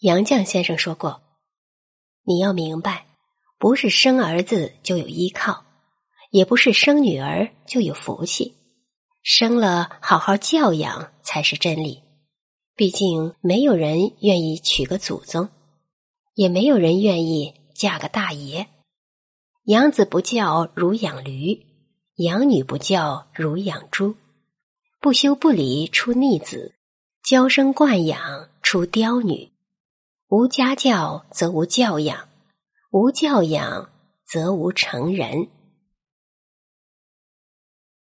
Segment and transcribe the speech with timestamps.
[0.00, 1.22] 杨绛先生说过
[2.22, 3.06] ：“你要明白，
[3.58, 5.64] 不是生儿子就有依靠，
[6.30, 8.54] 也不是生女儿就有福气。
[9.24, 12.04] 生了好好教养才是真理。
[12.76, 15.48] 毕竟没有人愿意娶个祖宗，
[16.34, 18.68] 也没有人愿意嫁个大爷。
[19.64, 21.66] 养子不教如养驴，
[22.18, 24.14] 养女不教如养猪。
[25.00, 26.76] 不修不理出逆子，
[27.24, 29.50] 娇生惯养出刁女。”
[30.30, 32.28] 无家教则无教养，
[32.90, 33.88] 无教养
[34.26, 35.48] 则无成人。